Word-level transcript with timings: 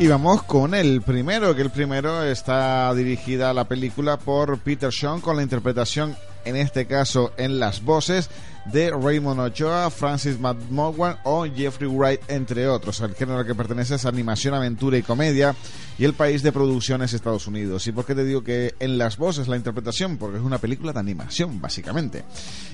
Y 0.00 0.08
vamos 0.08 0.42
con 0.42 0.74
el 0.74 1.02
primero, 1.02 1.54
que 1.54 1.62
el 1.62 1.70
primero 1.70 2.24
está 2.24 2.92
dirigida 2.92 3.50
a 3.50 3.54
la 3.54 3.64
película 3.64 4.16
por 4.16 4.58
Peter 4.58 4.92
Sean 4.92 5.20
con 5.20 5.36
la 5.36 5.42
interpretación, 5.42 6.16
en 6.44 6.56
este 6.56 6.86
caso 6.86 7.32
en 7.36 7.58
las 7.58 7.82
voces, 7.84 8.30
de 8.72 8.90
Raymond 8.90 9.40
Ochoa, 9.40 9.90
Francis 9.90 10.38
McMorgan 10.38 11.16
o 11.24 11.46
Jeffrey 11.46 11.88
Wright, 11.88 12.20
entre 12.28 12.68
otros. 12.68 13.00
El 13.00 13.14
género 13.14 13.38
al 13.38 13.46
que 13.46 13.54
pertenece 13.54 13.94
es 13.94 14.04
animación, 14.04 14.54
aventura 14.54 14.98
y 14.98 15.02
comedia 15.02 15.54
y 15.98 16.04
el 16.04 16.12
país 16.12 16.42
de 16.42 16.52
producción 16.52 17.02
es 17.02 17.12
Estados 17.12 17.46
Unidos. 17.46 17.86
¿Y 17.86 17.92
por 17.92 18.04
qué 18.04 18.14
te 18.14 18.24
digo 18.24 18.44
que 18.44 18.74
en 18.78 18.98
las 18.98 19.16
voces 19.16 19.48
la 19.48 19.56
interpretación? 19.56 20.18
Porque 20.18 20.38
es 20.38 20.42
una 20.42 20.58
película 20.58 20.92
de 20.92 21.00
animación, 21.00 21.60
básicamente. 21.60 22.24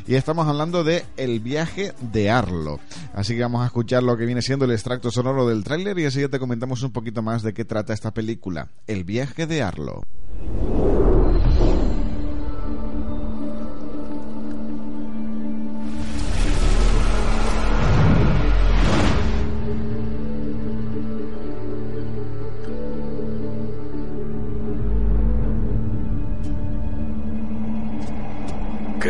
Y 0.06 0.14
estamos 0.14 0.46
hablando 0.48 0.84
de 0.84 1.04
El 1.16 1.40
viaje 1.40 1.94
de 2.00 2.30
Arlo. 2.30 2.80
Así 3.14 3.34
que 3.34 3.42
vamos 3.42 3.62
a 3.62 3.66
escuchar 3.66 4.02
lo 4.02 4.16
que 4.16 4.26
viene 4.26 4.42
siendo 4.42 4.64
el 4.64 4.72
extracto 4.72 5.10
sonoro 5.10 5.48
del 5.48 5.64
tráiler 5.64 5.98
y 5.98 6.06
así 6.06 6.20
ya 6.20 6.28
te 6.28 6.40
comentamos 6.40 6.82
un 6.82 6.90
poquito 6.90 7.22
más 7.22 7.42
de 7.42 7.54
qué 7.54 7.64
trata 7.64 7.92
esta 7.92 8.12
película. 8.12 8.68
El 8.86 9.04
viaje 9.04 9.46
de 9.46 9.62
Arlo. 9.62 10.02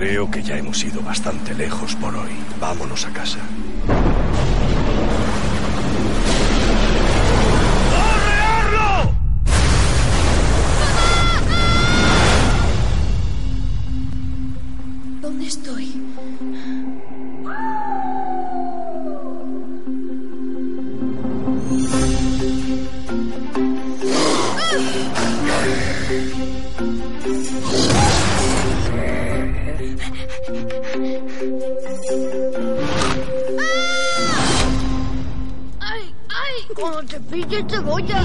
Creo 0.05 0.31
que 0.31 0.43
ya 0.43 0.59
hemos 0.59 0.85
ido 0.85 1.01
bastante 1.01 1.55
lejos 1.55 1.97
por 1.97 2.15
hoy. 2.15 2.33
Vámonos 2.61 3.07
a 3.07 3.11
casa. 3.15 3.39
Cuando 37.35 37.49
te 37.49 37.57
pille 37.57 37.65
te 37.65 37.79
voy 37.81 38.13
a... 38.13 38.25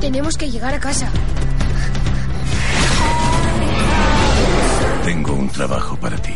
Tenemos 0.00 0.36
que 0.36 0.50
llegar 0.50 0.74
a 0.74 0.78
casa. 0.78 1.10
Tengo 5.04 5.34
un 5.34 5.48
trabajo 5.48 5.96
para 5.96 6.16
ti. 6.18 6.33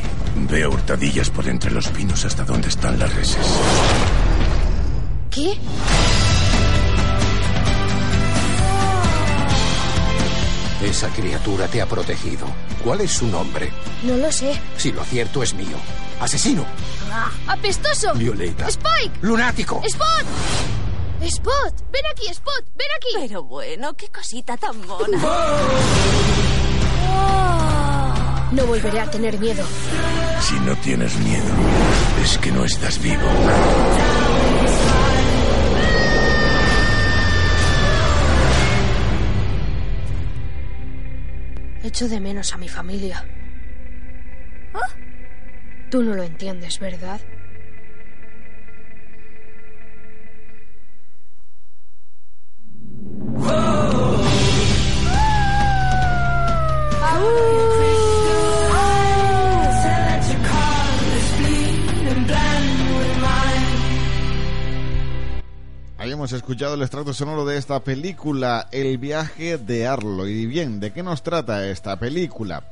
Ve 0.50 0.62
a 0.62 0.68
hurtadillas 0.68 1.28
por 1.28 1.46
entre 1.46 1.70
los 1.70 1.88
pinos 1.88 2.24
hasta 2.24 2.44
donde 2.44 2.68
están 2.68 2.98
las 2.98 3.14
reses. 3.14 3.46
¿Qué? 5.30 5.58
Esa 10.82 11.08
criatura 11.10 11.66
te 11.66 11.82
ha 11.82 11.86
protegido. 11.86 12.46
¿Cuál 12.82 13.02
es 13.02 13.10
su 13.10 13.26
nombre? 13.26 13.70
No 14.04 14.16
lo 14.16 14.32
sé. 14.32 14.58
Si 14.76 14.90
lo 14.92 15.04
cierto 15.04 15.42
es 15.42 15.52
mío. 15.52 15.76
¡Asesino! 16.20 16.64
¡Apestoso! 17.46 18.14
Violeta. 18.14 18.68
¡Spike! 18.68 19.18
¡Lunático! 19.20 19.82
¡Spot! 19.84 20.24
¡Spot! 21.20 21.74
¡Ven 21.92 22.06
aquí, 22.10 22.26
Spot! 22.28 22.64
¡Ven 22.74 22.88
aquí! 22.96 23.28
Pero 23.28 23.42
bueno, 23.44 23.94
qué 23.94 24.08
cosita 24.08 24.56
tan 24.56 24.80
mona. 24.86 25.18
No 28.52 28.64
volveré 28.66 29.00
a 29.00 29.10
tener 29.10 29.38
miedo. 29.38 29.64
Si 30.40 30.58
no 30.60 30.74
tienes 30.76 31.16
miedo, 31.18 31.44
es 32.22 32.38
que 32.38 32.50
no 32.50 32.64
estás 32.64 33.00
vivo. 33.02 33.22
Echo 41.82 42.08
de 42.08 42.20
menos 42.20 42.52
a 42.52 42.58
mi 42.58 42.68
familia. 42.68 43.26
Ah. 44.74 44.88
Tú 45.90 46.02
no 46.02 46.14
lo 46.14 46.22
entiendes, 46.22 46.78
¿verdad? 46.78 47.20
Hemos 66.28 66.42
escuchado 66.42 66.74
el 66.74 66.82
extracto 66.82 67.14
sonoro 67.14 67.46
de 67.46 67.56
esta 67.56 67.80
película, 67.80 68.68
El 68.70 68.98
viaje 68.98 69.56
de 69.56 69.86
Arlo. 69.86 70.28
Y 70.28 70.44
bien, 70.44 70.78
¿de 70.78 70.92
qué 70.92 71.02
nos 71.02 71.22
trata 71.22 71.66
esta 71.66 71.98
película? 71.98 72.64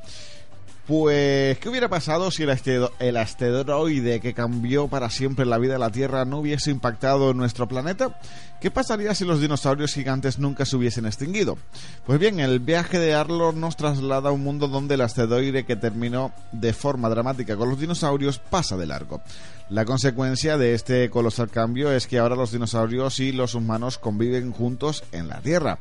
Pues, 0.85 1.57
¿qué 1.57 1.67
hubiera 1.67 1.89
pasado 1.89 2.29
si 2.29 2.43
el, 2.43 3.17
asteroide 3.17 4.19
que 4.19 4.35
cambió 4.35 4.87
para 4.87 5.09
siempre 5.09 5.47
la 5.47 5.57
vida 5.57 5.73
de 5.73 5.79
la 5.79 5.89
Tierra 5.89 6.23
no 6.23 6.37
hubiese 6.37 6.69
impactado 6.69 7.31
en 7.31 7.37
nuestro 7.37 7.67
planeta? 7.67 8.19
¿Qué 8.61 8.69
pasaría 8.69 9.15
si 9.15 9.25
los 9.25 9.41
dinosaurios 9.41 9.91
gigantes 9.91 10.37
nunca 10.37 10.63
se 10.63 10.75
hubiesen 10.75 11.07
extinguido? 11.07 11.57
Pues 12.05 12.19
bien, 12.19 12.39
el 12.39 12.59
viaje 12.59 12.99
de 12.99 13.15
Arlo 13.15 13.53
nos 13.53 13.75
traslada 13.75 14.29
a 14.29 14.33
un 14.33 14.43
mundo 14.43 14.67
donde 14.67 14.95
el 14.95 15.01
asteroide 15.01 15.65
que 15.65 15.75
terminó 15.75 16.31
de 16.51 16.73
forma 16.73 17.09
dramática 17.09 17.57
con 17.57 17.69
los 17.69 17.79
dinosaurios 17.79 18.37
pasa 18.37 18.77
de 18.77 18.85
largo. 18.85 19.21
La 19.69 19.83
consecuencia 19.83 20.57
de 20.57 20.73
este 20.73 21.09
colosal 21.09 21.49
cambio 21.49 21.91
es 21.91 22.07
que 22.07 22.19
ahora 22.19 22.37
los 22.37 22.53
dinosaurios 22.53 23.19
y 23.19 23.33
los 23.33 23.53
humanos 23.53 23.97
conviven 23.97 24.53
juntos 24.53 25.03
en 25.11 25.27
la 25.27 25.41
Tierra. 25.41 25.79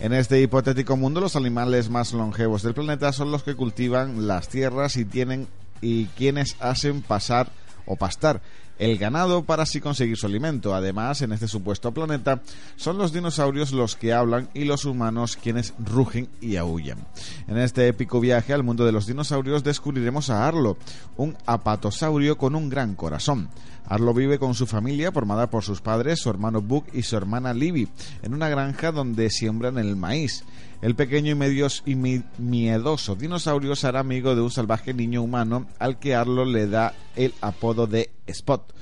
En 0.00 0.14
este 0.14 0.40
hipotético 0.40 0.96
mundo, 0.96 1.20
los 1.20 1.36
animales 1.36 1.90
más 1.90 2.14
longevos 2.14 2.62
del 2.62 2.72
planeta 2.72 3.12
son 3.12 3.30
los 3.30 3.42
que 3.42 3.54
cultivan 3.54 4.26
las 4.26 4.48
tierras 4.48 4.96
y 4.96 5.04
tienen 5.04 5.48
y 5.82 6.06
quienes 6.06 6.56
hacen 6.60 7.02
pasar 7.02 7.48
o 7.84 7.96
pastar 7.96 8.40
el 8.78 8.98
ganado 8.98 9.44
para 9.44 9.62
así 9.62 9.80
conseguir 9.80 10.16
su 10.16 10.26
alimento. 10.26 10.74
Además, 10.74 11.22
en 11.22 11.32
este 11.32 11.48
supuesto 11.48 11.92
planeta, 11.92 12.42
son 12.76 12.98
los 12.98 13.12
dinosaurios 13.12 13.72
los 13.72 13.96
que 13.96 14.12
hablan 14.12 14.48
y 14.54 14.64
los 14.64 14.84
humanos 14.84 15.36
quienes 15.36 15.74
rugen 15.78 16.28
y 16.40 16.56
aullan. 16.56 17.06
En 17.46 17.58
este 17.58 17.88
épico 17.88 18.20
viaje 18.20 18.52
al 18.52 18.62
mundo 18.62 18.84
de 18.84 18.92
los 18.92 19.06
dinosaurios 19.06 19.64
descubriremos 19.64 20.30
a 20.30 20.46
Arlo, 20.46 20.76
un 21.16 21.36
apatosaurio 21.46 22.36
con 22.36 22.54
un 22.54 22.68
gran 22.68 22.94
corazón. 22.94 23.48
Arlo 23.88 24.12
vive 24.12 24.38
con 24.38 24.54
su 24.54 24.66
familia, 24.66 25.12
formada 25.12 25.48
por 25.48 25.62
sus 25.62 25.80
padres, 25.80 26.20
su 26.20 26.30
hermano 26.30 26.60
Buck 26.60 26.86
y 26.92 27.02
su 27.02 27.16
hermana 27.16 27.54
Libby, 27.54 27.88
en 28.22 28.34
una 28.34 28.48
granja 28.48 28.92
donde 28.92 29.30
siembran 29.30 29.78
el 29.78 29.96
maíz. 29.96 30.44
El 30.82 30.94
pequeño 30.94 31.32
y, 31.32 31.34
medios 31.34 31.82
y 31.86 31.94
miedoso 31.94 33.16
dinosaurio 33.16 33.76
será 33.76 34.00
amigo 34.00 34.34
de 34.34 34.42
un 34.42 34.50
salvaje 34.50 34.92
niño 34.92 35.22
humano 35.22 35.66
al 35.78 35.98
que 35.98 36.14
Arlo 36.14 36.44
le 36.44 36.66
da 36.66 36.94
el 37.14 37.32
apodo 37.40 37.86
de 37.86 38.10
Spot. 38.26 38.74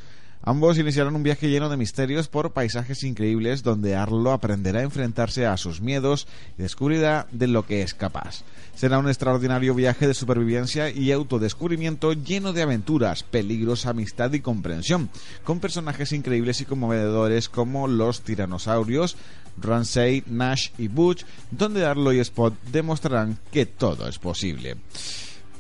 Ambos 0.47 0.77
iniciaron 0.77 1.17
un 1.17 1.23
viaje 1.23 1.49
lleno 1.49 1.71
de 1.71 1.79
misterios 1.79 2.29
por 2.29 2.53
paisajes 2.53 3.03
increíbles 3.03 3.63
donde 3.63 3.97
Arlo 3.97 4.31
aprenderá 4.31 4.81
a 4.81 4.83
enfrentarse 4.83 5.47
a 5.47 5.57
sus 5.57 5.81
miedos 5.81 6.29
y 6.59 6.63
descubrirá 6.63 7.27
de 7.33 7.47
lo 7.47 7.65
que 7.65 7.81
es 7.81 7.95
capaz. 7.95 8.43
Será 8.75 8.99
un 8.99 9.09
extraordinario 9.09 9.75
viaje 9.75 10.07
de 10.07 10.13
supervivencia 10.13 10.91
y 10.91 11.13
autodescubrimiento 11.13 12.13
lleno 12.13 12.53
de 12.53 12.61
aventuras, 12.61 13.23
peligros, 13.23 13.87
amistad 13.87 14.35
y 14.35 14.41
comprensión, 14.41 15.09
con 15.45 15.61
personajes 15.61 16.13
increíbles 16.13 16.61
y 16.61 16.67
conmovedores 16.67 17.49
como 17.49 17.89
los 17.89 18.21
tiranosaurios, 18.21 19.17
Ramsey, 19.57 20.25
Nash 20.27 20.71
y 20.77 20.89
Butch, 20.89 21.25
donde 21.53 21.87
Arlo 21.87 22.13
y 22.13 22.19
Spot 22.19 22.53
demostrarán 22.71 23.39
que 23.51 23.65
todo 23.65 24.07
es 24.09 24.19
posible. 24.19 24.77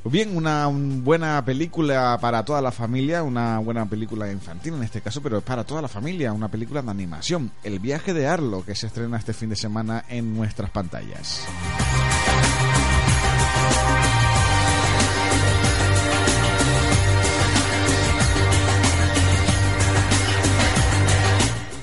Bien, 0.06 0.36
una 0.36 0.66
buena 0.66 1.42
película 1.46 2.18
para 2.20 2.44
toda 2.44 2.60
la 2.60 2.70
familia, 2.70 3.22
una 3.22 3.58
buena 3.58 3.86
película 3.86 4.30
infantil 4.30 4.74
en 4.74 4.82
este 4.82 5.00
caso, 5.00 5.22
pero 5.22 5.40
para 5.40 5.64
toda 5.64 5.80
la 5.80 5.88
familia, 5.88 6.34
una 6.34 6.48
película 6.48 6.82
de 6.82 6.90
animación, 6.90 7.50
El 7.62 7.78
viaje 7.78 8.12
de 8.12 8.26
Arlo, 8.26 8.62
que 8.66 8.74
se 8.74 8.86
estrena 8.86 9.16
este 9.16 9.32
fin 9.32 9.48
de 9.48 9.56
semana 9.56 10.04
en 10.10 10.36
nuestras 10.36 10.68
pantallas. 10.70 11.46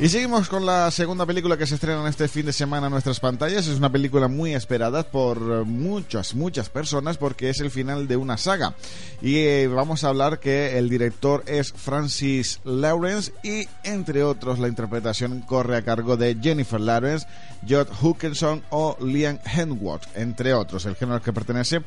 Y 0.02 0.10
seguimos 0.10 0.50
con 0.50 0.66
la 0.66 0.90
segunda 0.90 1.28
película 1.28 1.58
que 1.58 1.68
se 1.68 1.76
estrena 1.76 2.02
en 2.02 2.08
este 2.08 2.28
fin 2.28 2.48
de 2.48 2.54
semana 2.54 2.88
en 2.88 2.92
nuestras 2.92 3.20
pantallas. 3.20 3.68
Es 3.68 3.78
una 3.78 3.92
película 3.92 4.28
muy 4.28 4.56
esperada 4.56 5.04
por 5.04 5.64
muchas, 5.64 6.34
muchas 6.34 6.70
personas 6.70 7.18
porque 7.18 7.52
es 7.52 7.60
el 7.60 7.70
final 7.70 8.08
de 8.08 8.18
una 8.18 8.36
saga. 8.40 8.74
Y 9.22 9.38
eh, 9.38 9.68
vamos 9.68 10.04
a 10.04 10.08
hablar 10.08 10.40
que 10.40 10.80
el 10.80 10.90
director 10.90 11.44
es 11.46 11.72
Francis 11.72 12.62
Lawrence 12.64 13.32
y 13.44 13.68
entre 13.84 14.24
otros 14.24 14.58
la 14.58 14.70
interpretación 14.70 15.42
corre 15.42 15.78
a 15.78 15.84
cargo 15.84 16.18
de 16.18 16.36
Jennifer 16.42 16.82
Lawrence, 16.82 17.28
Judd 17.70 17.88
Hookinson 18.02 18.64
o 18.72 18.98
Liam 19.06 19.38
Hemsworth, 19.46 20.18
entre 20.18 20.56
otros. 20.56 20.88
El 20.88 20.96
género 20.96 21.22
que 21.22 21.32
pertenece 21.32 21.84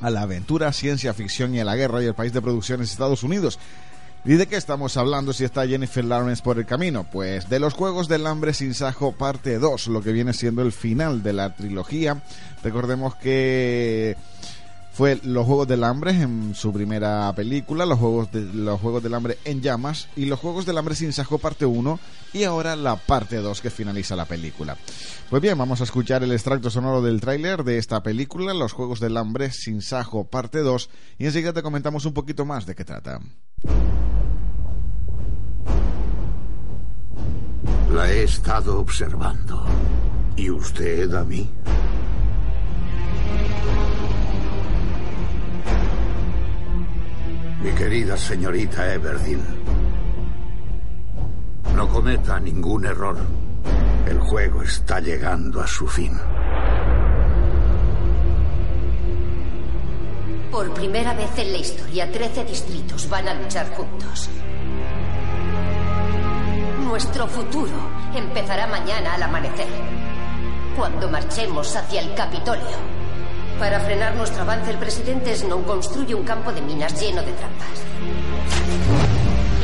a 0.00 0.10
la 0.10 0.22
aventura, 0.22 0.72
ciencia 0.72 1.14
ficción 1.14 1.54
y 1.54 1.62
la 1.62 1.76
guerra 1.76 2.02
y 2.02 2.06
el 2.06 2.14
país 2.14 2.32
de 2.32 2.42
producción 2.42 2.82
es 2.82 2.90
Estados 2.90 3.22
Unidos. 3.22 3.60
¿Y 4.26 4.36
de 4.36 4.46
qué 4.46 4.56
estamos 4.56 4.96
hablando 4.96 5.34
si 5.34 5.44
está 5.44 5.66
Jennifer 5.66 6.02
Lawrence 6.02 6.42
por 6.42 6.58
el 6.58 6.64
camino? 6.64 7.04
Pues 7.04 7.50
de 7.50 7.60
los 7.60 7.74
Juegos 7.74 8.08
del 8.08 8.26
Hambre 8.26 8.54
sin 8.54 8.72
Sajo 8.72 9.12
parte 9.12 9.58
2, 9.58 9.88
lo 9.88 10.00
que 10.00 10.12
viene 10.12 10.32
siendo 10.32 10.62
el 10.62 10.72
final 10.72 11.22
de 11.22 11.34
la 11.34 11.54
trilogía. 11.54 12.22
Recordemos 12.62 13.16
que 13.16 14.16
fue 14.94 15.18
Los 15.24 15.44
Juegos 15.44 15.66
del 15.66 15.82
Hambre 15.82 16.12
en 16.12 16.54
su 16.54 16.72
primera 16.72 17.32
película, 17.34 17.84
Los 17.84 17.98
Juegos, 17.98 18.30
de, 18.30 18.42
los 18.54 18.80
Juegos 18.80 19.02
del 19.02 19.14
Hambre 19.14 19.38
en 19.44 19.60
llamas 19.60 20.08
y 20.14 20.26
Los 20.26 20.38
Juegos 20.38 20.66
del 20.66 20.78
Hambre 20.78 20.94
sin 20.94 21.12
Sajo 21.12 21.38
parte 21.38 21.66
1 21.66 21.98
y 22.32 22.44
ahora 22.44 22.76
la 22.76 22.94
parte 22.94 23.38
2 23.38 23.60
que 23.60 23.70
finaliza 23.70 24.14
la 24.14 24.24
película. 24.24 24.76
Pues 25.28 25.42
bien, 25.42 25.58
vamos 25.58 25.80
a 25.80 25.84
escuchar 25.84 26.22
el 26.22 26.30
extracto 26.30 26.70
sonoro 26.70 27.02
del 27.02 27.20
tráiler 27.20 27.64
de 27.64 27.78
esta 27.78 28.04
película, 28.04 28.54
Los 28.54 28.72
Juegos 28.72 29.00
del 29.00 29.16
Hambre 29.16 29.50
sin 29.50 29.82
Sajo 29.82 30.24
parte 30.24 30.60
2 30.60 30.88
y 31.18 31.26
enseguida 31.26 31.52
te 31.52 31.62
comentamos 31.62 32.04
un 32.04 32.14
poquito 32.14 32.44
más 32.44 32.64
de 32.64 32.76
qué 32.76 32.84
trata. 32.84 33.20
La 37.92 38.10
he 38.12 38.22
estado 38.22 38.78
observando. 38.78 39.64
¿Y 40.36 40.50
usted 40.50 41.12
a 41.14 41.24
mí? 41.24 41.50
Mi 47.64 47.72
querida 47.72 48.14
señorita 48.14 48.92
Everdeen, 48.92 49.42
no 51.74 51.88
cometa 51.88 52.38
ningún 52.38 52.84
error. 52.84 53.16
El 54.06 54.20
juego 54.20 54.60
está 54.60 55.00
llegando 55.00 55.62
a 55.62 55.66
su 55.66 55.86
fin. 55.88 56.12
Por 60.50 60.74
primera 60.74 61.14
vez 61.14 61.30
en 61.38 61.52
la 61.52 61.56
historia, 61.56 62.12
13 62.12 62.44
distritos 62.44 63.08
van 63.08 63.28
a 63.28 63.34
luchar 63.34 63.74
juntos. 63.74 64.28
Nuestro 66.82 67.26
futuro 67.26 67.72
empezará 68.14 68.66
mañana 68.66 69.14
al 69.14 69.22
amanecer, 69.22 69.68
cuando 70.76 71.08
marchemos 71.08 71.74
hacia 71.74 72.02
el 72.02 72.14
Capitolio. 72.14 72.93
Para 73.58 73.80
frenar 73.80 74.14
nuestro 74.16 74.42
avance, 74.42 74.70
el 74.70 74.78
presidente 74.78 75.34
Snow 75.36 75.64
construye 75.64 76.14
un 76.14 76.24
campo 76.24 76.52
de 76.52 76.60
minas 76.60 77.00
lleno 77.00 77.22
de 77.22 77.32
trampas. 77.32 77.82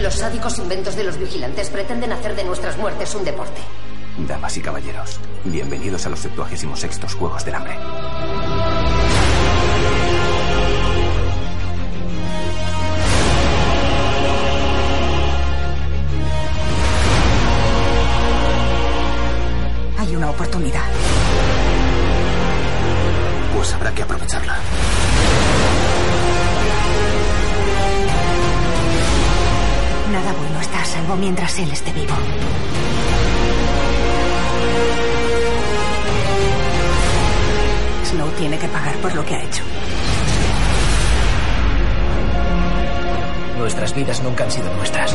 Los 0.01 0.15
sádicos 0.15 0.59
inventos 0.59 0.97
de 0.97 1.05
los 1.05 1.19
vigilantes 1.19 1.69
pretenden 1.71 2.13
hacer 2.13 2.35
de 2.35 2.45
nuestras 2.45 2.79
muertes 2.79 3.15
un 3.15 3.25
deporte. 3.25 3.61
Damas 4.27 4.57
y 4.57 4.61
caballeros, 4.61 5.19
bienvenidos 5.45 6.07
a 6.07 6.11
los 6.11 6.21
76 6.21 7.15
Juegos 7.15 7.45
del 7.45 7.55
Hambre. 7.55 7.77
Han 44.43 44.51
sido 44.51 44.73
nuestras. 44.75 45.15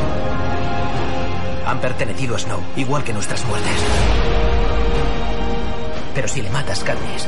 Han 1.65 1.79
pertenecido 1.79 2.35
a 2.35 2.39
Snow, 2.39 2.61
igual 2.75 3.03
que 3.03 3.13
nuestras 3.13 3.43
muertes. 3.45 3.71
Pero 6.13 6.27
si 6.27 6.41
le 6.41 6.49
matas, 6.49 6.83
Katniss, 6.83 7.25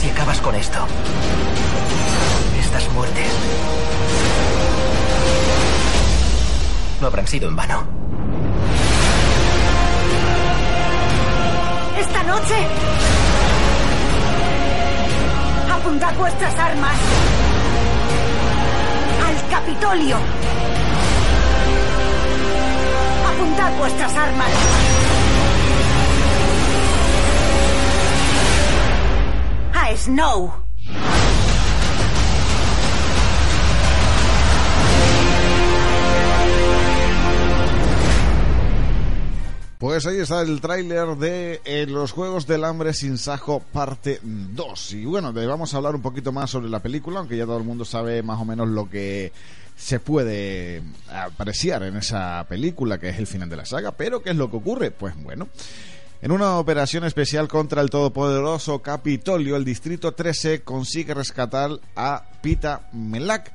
si 0.00 0.10
acabas 0.10 0.40
con 0.40 0.54
esto, 0.54 0.78
estas 2.60 2.90
muertes 2.92 3.28
no 7.00 7.06
habrán 7.06 7.26
sido 7.26 7.48
en 7.48 7.56
vano. 7.56 7.84
Esta 11.98 12.22
noche, 12.24 12.54
apuntad 15.70 16.14
vuestras 16.16 16.58
armas 16.58 17.43
Capitolio. 19.54 20.16
Apuntad 23.24 23.78
vuestras 23.78 24.16
armas. 24.16 24.50
Snow. 29.96 30.63
Pues 39.84 40.06
ahí 40.06 40.16
está 40.16 40.40
el 40.40 40.62
tráiler 40.62 41.08
de 41.18 41.60
eh, 41.66 41.84
los 41.86 42.12
Juegos 42.12 42.46
del 42.46 42.64
Hambre 42.64 42.94
sin 42.94 43.18
Sajo 43.18 43.60
parte 43.60 44.18
2. 44.22 44.92
Y 44.94 45.04
bueno, 45.04 45.30
vamos 45.30 45.74
a 45.74 45.76
hablar 45.76 45.94
un 45.94 46.00
poquito 46.00 46.32
más 46.32 46.48
sobre 46.48 46.70
la 46.70 46.80
película, 46.80 47.18
aunque 47.18 47.36
ya 47.36 47.44
todo 47.44 47.58
el 47.58 47.64
mundo 47.64 47.84
sabe 47.84 48.22
más 48.22 48.40
o 48.40 48.46
menos 48.46 48.66
lo 48.66 48.88
que 48.88 49.30
se 49.76 50.00
puede 50.00 50.82
apreciar 51.12 51.82
en 51.82 51.98
esa 51.98 52.46
película, 52.48 52.96
que 52.96 53.10
es 53.10 53.18
el 53.18 53.26
final 53.26 53.50
de 53.50 53.56
la 53.56 53.66
saga. 53.66 53.92
Pero 53.92 54.22
¿qué 54.22 54.30
es 54.30 54.36
lo 54.36 54.50
que 54.50 54.56
ocurre? 54.56 54.90
Pues 54.90 55.22
bueno. 55.22 55.48
En 56.22 56.32
una 56.32 56.56
operación 56.56 57.04
especial 57.04 57.46
contra 57.46 57.82
el 57.82 57.90
todopoderoso 57.90 58.80
Capitolio, 58.80 59.54
el 59.54 59.66
Distrito 59.66 60.12
13 60.12 60.62
consigue 60.62 61.12
rescatar 61.12 61.72
a 61.94 62.24
Pita 62.40 62.88
Melak 62.94 63.52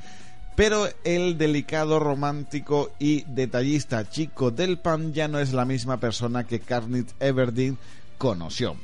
pero 0.59 0.89
el 1.05 1.37
delicado, 1.37 1.99
romántico 1.99 2.91
y 2.99 3.23
detallista 3.29 4.09
chico 4.09 4.51
del 4.51 4.77
pan 4.77 5.13
ya 5.13 5.29
no 5.29 5.39
es 5.39 5.53
la 5.53 5.63
misma 5.63 6.01
persona 6.01 6.45
que 6.45 6.59
Carnit 6.59 7.09
Everdeen 7.21 7.77
conoció. 8.17 8.75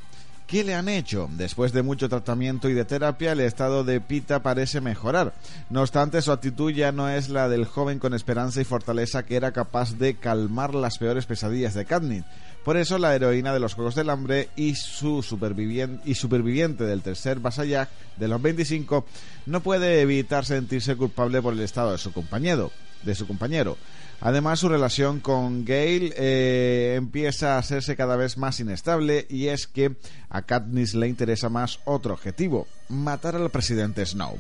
¿Qué 0.48 0.64
le 0.64 0.75
han 0.75 0.90
hecho? 0.90 1.28
Después 1.32 1.74
de 1.74 1.82
mucho 1.82 2.08
tratamiento 2.08 2.70
y 2.70 2.74
de 2.74 2.86
terapia, 2.86 3.32
el 3.32 3.40
estado 3.40 3.84
de 3.84 4.00
Pita 4.00 4.44
parece 4.44 4.80
mejorar. 4.80 5.34
No 5.72 5.82
obstante, 5.82 6.22
su 6.22 6.32
actitud 6.32 6.72
ya 6.72 6.92
no 6.92 7.10
es 7.10 7.30
la 7.30 7.50
del 7.50 7.66
joven 7.66 7.98
con 7.98 8.14
esperanza 8.14 8.62
y 8.62 8.64
fortaleza 8.64 9.24
que 9.24 9.38
era 9.38 9.52
capaz 9.54 9.98
de 9.98 10.18
calmar 10.18 10.75
las 10.75 11.00
peores 11.00 11.25
pesadillas 11.25 11.74
de 11.74 11.86
Katniss. 11.86 12.25
Por 12.64 12.78
eso, 12.78 13.00
la 13.00 13.16
heroína 13.16 13.54
de 13.54 13.60
los 13.60 13.74
Juegos 13.74 13.96
del 13.96 14.12
Hambre 14.12 14.50
y 14.56 14.75
su 14.75 15.24
superviviente, 15.24 16.04
y 16.06 16.14
superviviente 16.14 16.84
del 16.84 17.02
tercer 17.02 17.40
vasallaje 17.40 17.92
de 18.18 18.28
los 18.28 18.40
25 18.40 19.04
no 19.48 19.62
puede 19.62 20.02
evitar 20.02 20.46
sentirse 20.46 20.96
culpable 20.96 21.42
por 21.42 21.54
el 21.54 21.62
estado 21.62 21.92
de 21.92 21.98
su 21.98 22.14
compañero. 22.14 22.72
De 23.02 23.16
su 23.16 23.25
compañero. 23.25 23.78
Además, 24.22 24.60
su 24.60 24.69
relación 24.69 25.19
con 25.19 25.65
Gale 25.65 26.13
eh, 26.17 26.95
empieza 26.98 27.55
a 27.55 27.57
hacerse 27.60 27.95
cada 27.95 28.15
vez 28.15 28.38
más 28.38 28.60
inestable 28.60 29.27
y 29.29 29.48
es 29.48 29.67
que 29.67 29.95
a 30.29 30.41
Katniss 30.41 30.95
le 30.95 31.07
interesa 31.07 31.50
más 31.50 31.79
otro 31.86 32.13
objetivo, 32.13 32.67
matar 32.89 33.36
al 33.36 33.50
presidente 33.50 34.05
Snow. 34.05 34.38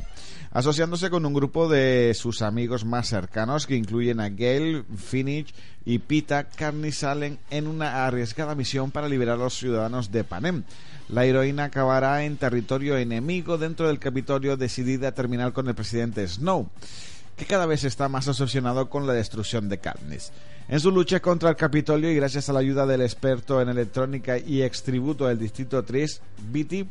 Asociándose 0.51 1.09
con 1.09 1.25
un 1.25 1.33
grupo 1.33 1.67
de 1.67 2.13
sus 2.15 2.41
amigos 2.41 2.85
más 2.85 3.09
cercanos 3.09 3.67
que 3.67 3.75
incluyen 3.75 4.21
a 4.21 4.29
Gale, 4.29 4.85
Finnick 4.95 5.47
y 5.83 5.99
Pita, 5.99 6.45
Katniss 6.45 6.99
salen 6.99 7.39
en 7.49 7.67
una 7.67 8.05
arriesgada 8.05 8.55
misión 8.55 8.89
para 8.89 9.09
liberar 9.09 9.35
a 9.35 9.43
los 9.43 9.57
ciudadanos 9.57 10.11
de 10.11 10.23
Panem. 10.23 10.63
La 11.09 11.25
heroína 11.25 11.65
acabará 11.65 12.23
en 12.23 12.37
territorio 12.37 12.97
enemigo 12.97 13.57
dentro 13.57 13.89
del 13.89 13.99
Capitolio 13.99 14.55
decidida 14.57 15.09
a 15.09 15.13
terminar 15.13 15.51
con 15.51 15.67
el 15.67 15.75
presidente 15.75 16.25
Snow 16.27 16.69
que 17.35 17.45
cada 17.45 17.65
vez 17.65 17.83
está 17.83 18.07
más 18.09 18.27
obsesionado 18.27 18.89
con 18.89 19.07
la 19.07 19.13
destrucción 19.13 19.69
de 19.69 19.79
Katniss. 19.79 20.31
En 20.67 20.79
su 20.79 20.91
lucha 20.91 21.19
contra 21.19 21.49
el 21.49 21.55
Capitolio 21.55 22.11
y 22.11 22.15
gracias 22.15 22.49
a 22.49 22.53
la 22.53 22.59
ayuda 22.59 22.85
del 22.85 23.01
experto 23.01 23.61
en 23.61 23.69
electrónica 23.69 24.37
y 24.37 24.63
extributo 24.63 25.27
del 25.27 25.37
Distrito 25.37 25.83
3, 25.83 26.21
Bitty, 26.49 26.87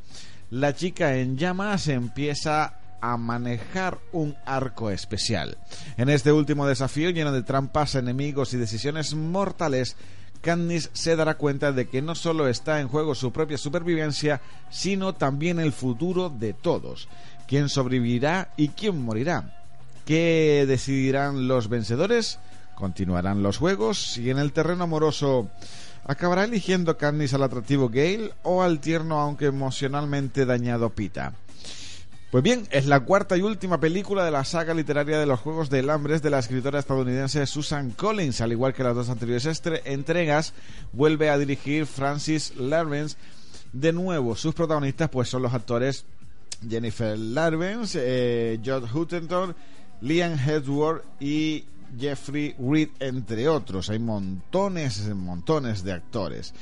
la 0.50 0.74
chica 0.74 1.16
en 1.16 1.36
llamas 1.36 1.88
empieza 1.88 2.78
a 3.00 3.16
manejar 3.16 3.98
un 4.12 4.36
arco 4.46 4.90
especial. 4.90 5.58
En 5.96 6.08
este 6.08 6.30
último 6.30 6.66
desafío 6.66 7.10
lleno 7.10 7.32
de 7.32 7.42
trampas, 7.42 7.96
enemigos 7.96 8.54
y 8.54 8.58
decisiones 8.58 9.14
mortales, 9.14 9.96
Katniss 10.40 10.90
se 10.92 11.16
dará 11.16 11.34
cuenta 11.34 11.72
de 11.72 11.88
que 11.88 12.02
no 12.02 12.14
solo 12.14 12.48
está 12.48 12.80
en 12.80 12.88
juego 12.88 13.14
su 13.14 13.32
propia 13.32 13.58
supervivencia, 13.58 14.40
sino 14.70 15.14
también 15.14 15.58
el 15.58 15.72
futuro 15.72 16.28
de 16.30 16.52
todos. 16.52 17.08
¿Quién 17.48 17.68
sobrevivirá 17.68 18.52
y 18.56 18.68
quién 18.68 19.02
morirá? 19.02 19.63
¿Qué 20.04 20.64
decidirán 20.68 21.48
los 21.48 21.68
vencedores? 21.68 22.38
¿Continuarán 22.74 23.42
los 23.42 23.58
juegos? 23.58 24.18
Y 24.18 24.30
en 24.30 24.38
el 24.38 24.52
terreno 24.52 24.84
amoroso, 24.84 25.48
¿acabará 26.04 26.44
eligiendo 26.44 26.98
Candice 26.98 27.36
al 27.36 27.42
atractivo 27.42 27.88
Gale 27.88 28.32
o 28.42 28.62
al 28.62 28.80
tierno 28.80 29.20
aunque 29.20 29.46
emocionalmente 29.46 30.44
dañado 30.44 30.90
Pita? 30.90 31.32
Pues 32.30 32.42
bien, 32.42 32.66
es 32.72 32.86
la 32.86 33.00
cuarta 33.00 33.36
y 33.36 33.42
última 33.42 33.78
película 33.78 34.24
de 34.24 34.32
la 34.32 34.44
saga 34.44 34.74
literaria 34.74 35.20
de 35.20 35.24
los 35.24 35.38
Juegos 35.38 35.70
del 35.70 35.88
Hambre 35.88 36.18
de 36.18 36.30
la 36.30 36.40
escritora 36.40 36.80
estadounidense 36.80 37.46
Susan 37.46 37.92
Collins. 37.92 38.40
Al 38.40 38.50
igual 38.50 38.74
que 38.74 38.82
las 38.82 38.96
dos 38.96 39.08
anteriores 39.08 39.62
entregas, 39.84 40.52
vuelve 40.92 41.30
a 41.30 41.38
dirigir 41.38 41.86
Francis 41.86 42.52
Lawrence. 42.56 43.16
De 43.72 43.92
nuevo, 43.92 44.34
sus 44.34 44.52
protagonistas 44.52 45.10
pues 45.10 45.28
son 45.28 45.42
los 45.42 45.54
actores 45.54 46.06
Jennifer 46.68 47.16
Lawrence, 47.16 47.98
eh, 48.02 48.58
Judd 48.64 48.92
Huttenton 48.92 49.54
Liam 50.00 50.38
Hedworth 50.38 51.04
y 51.20 51.64
Jeffrey 51.98 52.54
Reed, 52.58 52.90
entre 53.00 53.48
otros. 53.48 53.90
Hay 53.90 53.98
montones, 53.98 55.06
montones 55.14 55.84
de 55.84 55.92
actores. 55.92 56.54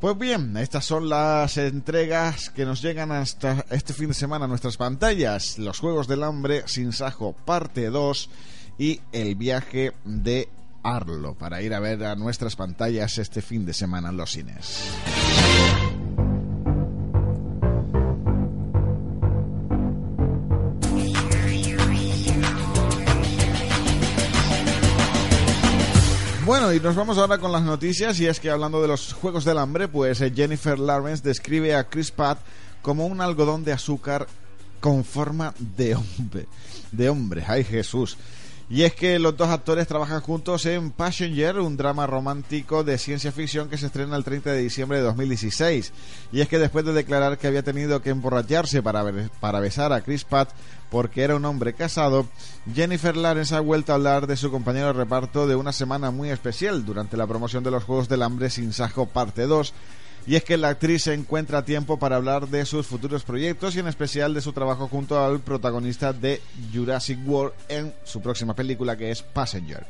Pues 0.00 0.18
bien, 0.18 0.56
estas 0.56 0.84
son 0.84 1.08
las 1.08 1.56
entregas 1.58 2.50
que 2.50 2.64
nos 2.64 2.82
llegan 2.82 3.12
hasta 3.12 3.64
este 3.70 3.92
fin 3.92 4.08
de 4.08 4.14
semana 4.14 4.46
a 4.46 4.48
nuestras 4.48 4.76
pantallas. 4.76 5.58
Los 5.58 5.78
Juegos 5.78 6.08
del 6.08 6.24
Hambre 6.24 6.64
sin 6.66 6.92
Sajo, 6.92 7.34
parte 7.34 7.86
2 7.86 8.30
y 8.78 9.00
el 9.12 9.36
viaje 9.36 9.92
de 10.04 10.48
Arlo 10.82 11.34
para 11.34 11.62
ir 11.62 11.72
a 11.72 11.78
ver 11.78 12.02
a 12.04 12.16
nuestras 12.16 12.56
pantallas 12.56 13.18
este 13.18 13.42
fin 13.42 13.64
de 13.64 13.74
semana 13.74 14.08
en 14.08 14.16
los 14.16 14.32
cines. 14.32 14.90
Bueno, 26.52 26.70
y 26.74 26.80
nos 26.80 26.94
vamos 26.94 27.16
ahora 27.16 27.38
con 27.38 27.50
las 27.50 27.62
noticias 27.62 28.20
y 28.20 28.26
es 28.26 28.38
que 28.38 28.50
hablando 28.50 28.82
de 28.82 28.88
los 28.88 29.14
Juegos 29.14 29.46
del 29.46 29.56
Hambre, 29.56 29.88
pues 29.88 30.20
eh, 30.20 30.30
Jennifer 30.36 30.78
Lawrence 30.78 31.26
describe 31.26 31.74
a 31.74 31.88
Chris 31.88 32.10
Pratt 32.10 32.40
como 32.82 33.06
un 33.06 33.22
algodón 33.22 33.64
de 33.64 33.72
azúcar 33.72 34.26
con 34.78 35.02
forma 35.02 35.54
de 35.58 35.94
hombre. 35.94 36.46
De 36.90 37.08
hombre, 37.08 37.42
ay 37.48 37.64
Jesús. 37.64 38.18
Y 38.72 38.84
es 38.84 38.94
que 38.94 39.18
los 39.18 39.36
dos 39.36 39.50
actores 39.50 39.86
trabajan 39.86 40.22
juntos 40.22 40.64
en 40.64 40.92
Passenger, 40.92 41.58
un 41.58 41.76
drama 41.76 42.06
romántico 42.06 42.82
de 42.82 42.96
ciencia 42.96 43.30
ficción 43.30 43.68
que 43.68 43.76
se 43.76 43.84
estrena 43.84 44.16
el 44.16 44.24
30 44.24 44.50
de 44.50 44.62
diciembre 44.62 44.96
de 44.96 45.04
2016. 45.04 45.92
Y 46.32 46.40
es 46.40 46.48
que 46.48 46.58
después 46.58 46.82
de 46.86 46.94
declarar 46.94 47.36
que 47.36 47.48
había 47.48 47.62
tenido 47.62 48.00
que 48.00 48.08
emborracharse 48.08 48.82
para, 48.82 49.04
para 49.40 49.60
besar 49.60 49.92
a 49.92 50.00
Chris 50.00 50.24
Pratt 50.24 50.52
porque 50.90 51.20
era 51.20 51.36
un 51.36 51.44
hombre 51.44 51.74
casado, 51.74 52.26
Jennifer 52.74 53.14
Lawrence 53.14 53.54
ha 53.54 53.60
vuelto 53.60 53.92
a 53.92 53.96
hablar 53.96 54.26
de 54.26 54.38
su 54.38 54.50
compañero 54.50 54.86
de 54.86 54.92
reparto 54.94 55.46
de 55.46 55.54
una 55.54 55.74
semana 55.74 56.10
muy 56.10 56.30
especial 56.30 56.86
durante 56.86 57.18
la 57.18 57.26
promoción 57.26 57.62
de 57.62 57.72
los 57.72 57.84
Juegos 57.84 58.08
del 58.08 58.22
Hambre 58.22 58.48
sin 58.48 58.72
Sajo 58.72 59.04
parte 59.04 59.42
2 59.42 59.74
y 60.26 60.36
es 60.36 60.44
que 60.44 60.56
la 60.56 60.68
actriz 60.68 61.04
se 61.04 61.14
encuentra 61.14 61.64
tiempo 61.64 61.98
para 61.98 62.16
hablar 62.16 62.48
de 62.48 62.64
sus 62.64 62.86
futuros 62.86 63.24
proyectos 63.24 63.74
y 63.74 63.80
en 63.80 63.88
especial 63.88 64.34
de 64.34 64.40
su 64.40 64.52
trabajo 64.52 64.88
junto 64.88 65.22
al 65.22 65.40
protagonista 65.40 66.12
de 66.12 66.40
Jurassic 66.72 67.18
World 67.26 67.54
en 67.68 67.92
su 68.04 68.20
próxima 68.20 68.54
película 68.54 68.96
que 68.96 69.10
es 69.10 69.22
Passenger. 69.22 69.84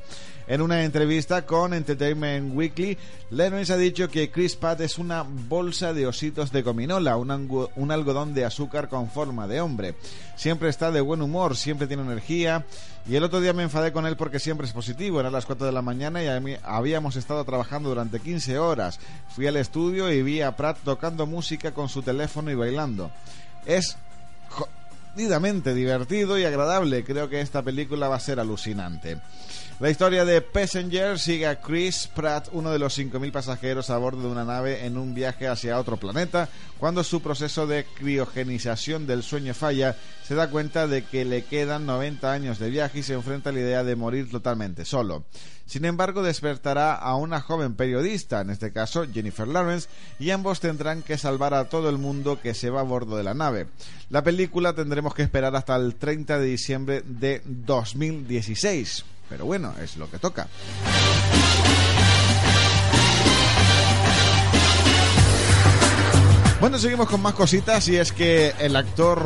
En 0.49 0.61
una 0.61 0.83
entrevista 0.83 1.47
con 1.47 1.73
Entertainment 1.73 2.55
Weekly, 2.55 2.99
Lennox 3.31 3.71
ha 3.71 3.77
dicho 3.77 4.09
que 4.09 4.31
Chris 4.31 4.57
Pratt 4.57 4.81
es 4.81 4.99
una 4.99 5.23
bolsa 5.23 5.95
de 5.95 6.07
ositos 6.07 6.51
de 6.51 6.63
gominola, 6.63 7.17
un, 7.17 7.71
un, 7.77 7.91
algodón 7.93 8.35
de 8.35 8.45
azúcar 8.45 8.89
con 8.89 9.09
forma 9.09 9.47
de 9.47 9.61
hombre. 9.61 9.95
Siempre 10.37 10.69
está 10.69 10.91
de 10.91 11.01
buen 11.01 11.23
humor, 11.23 11.57
siempre 11.57 11.87
tiene 11.87 12.03
energía. 12.03 12.67
Y 13.09 13.17
el 13.17 13.25
otro 13.25 13.41
día 13.41 13.53
me 13.53 13.65
enfadé 13.65 13.93
con 13.93 14.07
él 14.07 14.17
porque 14.17 14.39
siempre 14.39 14.67
es 14.67 14.73
positivo. 14.73 15.19
Eran 15.19 15.33
las 15.33 15.47
4 15.47 15.67
de 15.67 15.73
la 15.73 15.83
mañana 15.83 16.23
y 16.23 16.57
habíamos 16.63 17.17
estado 17.17 17.45
trabajando 17.45 17.89
durante 17.89 18.21
15 18.21 18.59
horas. 18.59 19.01
Fui 19.35 19.47
al 19.47 19.57
estudio 19.57 20.13
y 20.13 20.23
vi 20.23 20.41
a 20.41 20.57
Pratt 20.57 20.79
tocando 20.85 21.27
música 21.27 21.73
con 21.73 21.89
su 21.89 22.03
teléfono 22.03 22.51
y 22.51 22.55
bailando. 22.55 23.11
Es 23.67 23.97
jodidamente 25.15 25.75
divertido 25.75 26.39
y 26.39 26.45
agradable. 26.45 27.03
Creo 27.05 27.29
que 27.29 27.41
esta 27.41 27.63
película 27.63 28.09
va 28.09 28.17
a 28.17 28.21
ser 28.21 28.39
alucinante. 28.39 29.19
La 29.83 29.91
historia 29.91 30.25
de 30.25 30.41
Passenger 30.41 31.19
sigue 31.19 31.49
a 31.49 31.61
Chris 31.61 32.09
Pratt, 32.15 32.51
uno 32.53 32.71
de 32.71 32.79
los 32.79 32.97
5.000 32.97 33.33
pasajeros 33.33 33.91
a 33.91 33.99
bordo 33.99 34.23
de 34.23 34.29
una 34.29 34.45
nave 34.45 34.87
en 34.87 34.97
un 34.97 35.13
viaje 35.13 35.49
hacia 35.49 35.77
otro 35.81 35.97
planeta. 35.97 36.49
Cuando 36.79 37.03
su 37.03 37.21
proceso 37.21 37.67
de 37.67 37.85
criogenización 37.85 39.09
del 39.09 39.25
sueño 39.25 39.55
falla, 39.55 39.97
se 40.23 40.37
da 40.37 40.51
cuenta 40.51 40.87
de 40.87 41.03
que 41.03 41.25
le 41.25 41.43
quedan 41.43 41.85
90 41.85 42.33
años 42.33 42.61
de 42.61 42.71
viaje 42.71 43.01
y 43.01 43.03
se 43.03 43.15
enfrenta 43.15 43.51
a 43.51 43.53
la 43.53 43.59
idea 43.59 43.83
de 43.83 43.97
morir 43.97 44.31
totalmente 44.31 44.85
solo. 44.85 45.25
Sin 45.67 45.85
embargo, 45.85 46.23
despertará 46.23 46.95
a 46.95 47.17
una 47.17 47.41
joven 47.41 47.75
periodista, 47.75 48.41
en 48.41 48.51
este 48.51 48.73
caso 48.73 49.05
Jennifer 49.13 49.49
Lawrence, 49.49 49.89
y 50.21 50.31
ambos 50.31 50.61
tendrán 50.61 51.03
que 51.03 51.19
salvar 51.19 51.55
a 51.55 51.69
todo 51.69 51.89
el 51.89 51.99
mundo 51.99 52.41
que 52.41 52.55
se 52.55 52.71
va 52.71 52.83
a 52.83 52.85
bordo 52.85 53.17
de 53.17 53.25
la 53.25 53.35
nave. 53.35 53.67
La 54.11 54.23
película 54.23 54.75
tendremos 54.75 55.13
que 55.13 55.23
esperar 55.23 55.57
hasta 55.57 55.75
el 55.75 55.97
30 55.97 56.39
de 56.39 56.47
diciembre 56.47 57.03
de 57.05 57.43
2016. 57.45 59.07
Pero 59.33 59.47
bueno, 59.47 59.73
es 59.83 59.97
lo 59.97 60.11
que 60.11 60.19
toca. 60.19 60.47
Bueno, 66.61 66.79
seguimos 66.79 67.09
con 67.09 67.23
más 67.23 67.33
cositas 67.33 67.89
y 67.89 67.97
es 67.97 68.13
que 68.13 68.53
el 68.61 68.77
actor, 68.77 69.19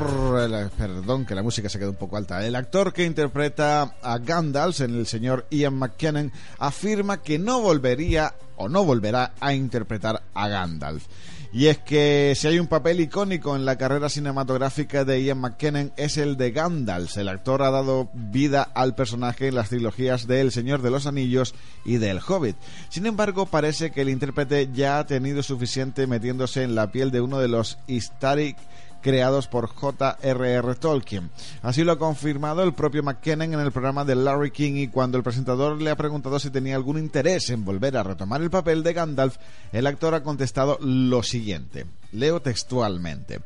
perdón 0.78 1.26
que 1.26 1.34
la 1.34 1.42
música 1.42 1.68
se 1.68 1.80
quedó 1.80 1.90
un 1.90 1.96
poco 1.96 2.16
alta, 2.16 2.46
el 2.46 2.54
actor 2.54 2.92
que 2.92 3.04
interpreta 3.04 3.96
a 4.00 4.18
Gandalf 4.18 4.80
en 4.80 4.94
el 4.94 5.08
señor 5.08 5.44
Ian 5.50 5.74
McKellen 5.74 6.32
afirma 6.58 7.20
que 7.20 7.40
no 7.40 7.60
volvería 7.60 8.32
o 8.56 8.68
no 8.68 8.84
volverá 8.84 9.32
a 9.40 9.54
interpretar 9.54 10.22
a 10.34 10.48
Gandalf. 10.48 11.06
Y 11.52 11.68
es 11.68 11.78
que 11.78 12.34
si 12.36 12.48
hay 12.48 12.58
un 12.58 12.66
papel 12.66 13.00
icónico 13.00 13.56
en 13.56 13.64
la 13.64 13.78
carrera 13.78 14.10
cinematográfica 14.10 15.06
de 15.06 15.22
Ian 15.22 15.38
McKellen 15.38 15.92
es 15.96 16.18
el 16.18 16.36
de 16.36 16.50
Gandalf. 16.50 17.16
El 17.16 17.28
actor 17.28 17.62
ha 17.62 17.70
dado 17.70 18.10
vida 18.12 18.62
al 18.62 18.94
personaje 18.94 19.48
en 19.48 19.54
las 19.54 19.70
trilogías 19.70 20.26
de 20.26 20.42
El 20.42 20.52
Señor 20.52 20.82
de 20.82 20.90
los 20.90 21.06
Anillos 21.06 21.54
y 21.84 21.96
de 21.96 22.10
El 22.10 22.20
Hobbit. 22.20 22.56
Sin 22.90 23.06
embargo, 23.06 23.46
parece 23.46 23.90
que 23.90 24.02
el 24.02 24.10
intérprete 24.10 24.68
ya 24.72 24.98
ha 24.98 25.06
tenido 25.06 25.42
suficiente 25.42 26.06
metiéndose 26.06 26.62
en 26.62 26.74
la 26.74 26.92
piel 26.92 27.10
de 27.10 27.22
uno 27.22 27.38
de 27.38 27.48
los 27.48 27.78
Istaric 27.86 28.58
creados 29.06 29.46
por 29.46 29.68
J.R.R. 29.68 30.74
Tolkien. 30.74 31.30
Así 31.62 31.84
lo 31.84 31.92
ha 31.92 31.98
confirmado 31.98 32.64
el 32.64 32.74
propio 32.74 33.04
McKinnon 33.04 33.54
en 33.54 33.60
el 33.60 33.70
programa 33.70 34.04
de 34.04 34.16
Larry 34.16 34.50
King 34.50 34.72
y 34.78 34.88
cuando 34.88 35.16
el 35.16 35.22
presentador 35.22 35.80
le 35.80 35.90
ha 35.90 35.96
preguntado 35.96 36.40
si 36.40 36.50
tenía 36.50 36.74
algún 36.74 36.98
interés 36.98 37.50
en 37.50 37.64
volver 37.64 37.96
a 37.96 38.02
retomar 38.02 38.42
el 38.42 38.50
papel 38.50 38.82
de 38.82 38.94
Gandalf, 38.94 39.36
el 39.70 39.86
actor 39.86 40.12
ha 40.14 40.24
contestado 40.24 40.76
lo 40.80 41.22
siguiente. 41.22 41.86
Leo 42.10 42.42
textualmente. 42.42 43.42